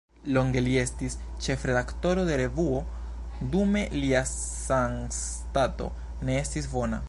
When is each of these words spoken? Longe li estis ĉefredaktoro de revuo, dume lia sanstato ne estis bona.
Longe 0.35 0.61
li 0.67 0.71
estis 0.83 1.17
ĉefredaktoro 1.47 2.23
de 2.29 2.39
revuo, 2.41 2.81
dume 3.57 3.85
lia 4.05 4.23
sanstato 4.33 5.93
ne 6.29 6.43
estis 6.45 6.73
bona. 6.77 6.99